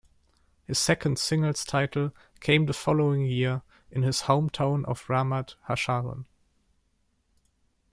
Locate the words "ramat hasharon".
5.05-6.25